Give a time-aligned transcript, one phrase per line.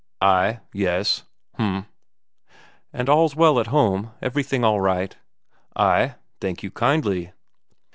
[0.19, 1.25] "Ay, yes.
[1.59, 1.85] H'm."
[2.91, 5.15] "And all's well at home, everything all right?"
[5.75, 7.33] "Ay, thank you kindly."